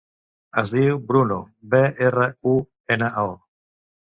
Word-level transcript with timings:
Es 0.61 0.71
diu 0.75 0.95
Bruno: 1.11 1.37
be, 1.75 1.83
erra, 2.07 2.27
u, 2.53 2.57
ena, 2.97 3.11
o. 3.29 3.37